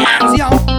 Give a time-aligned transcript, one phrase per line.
[0.00, 0.69] Yeah.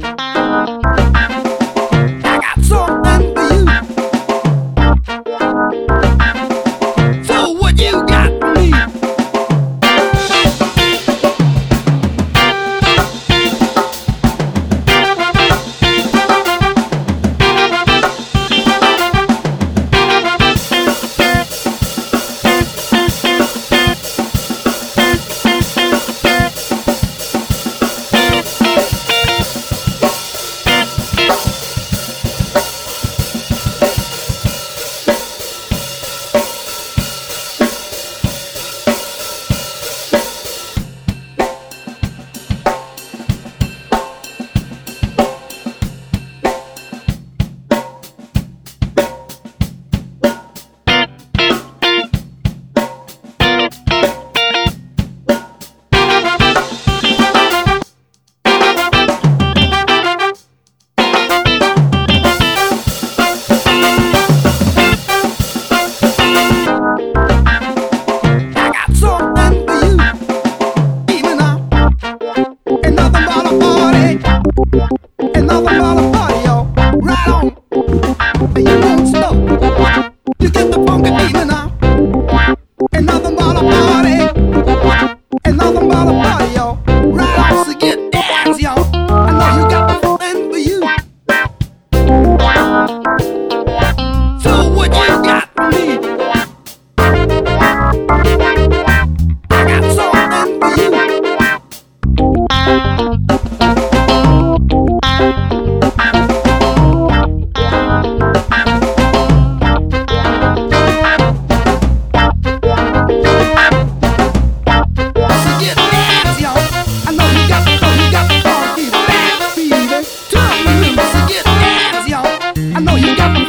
[0.00, 1.19] Música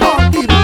[0.01, 0.60] motivo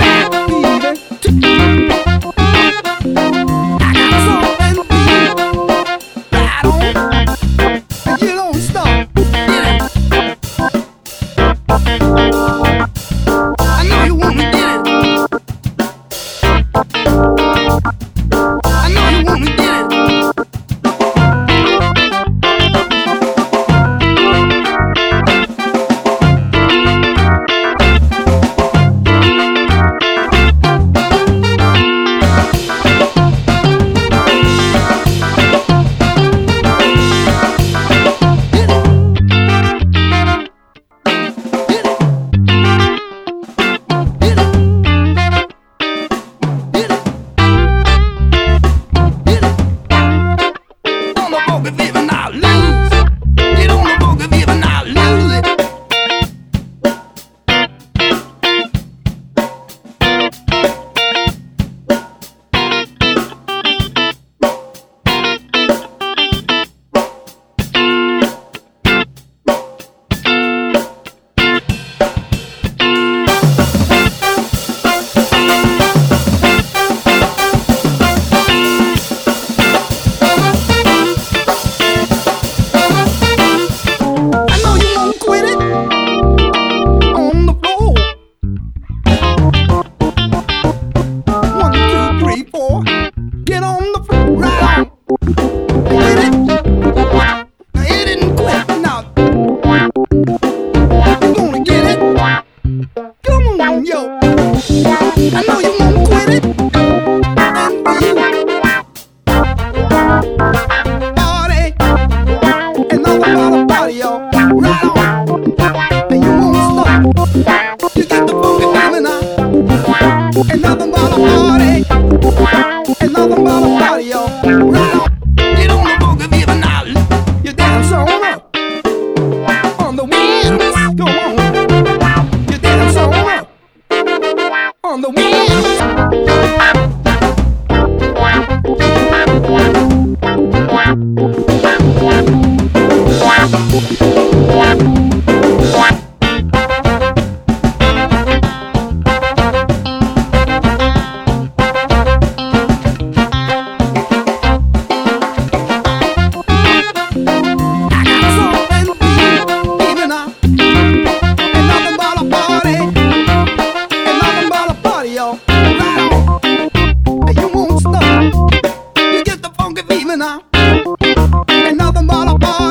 [171.67, 172.66] Ain't nothing a party.